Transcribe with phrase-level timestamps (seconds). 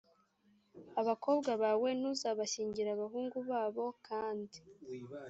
[1.01, 4.59] abakobwa bawe ntuzabashyingire abahungu babo kandi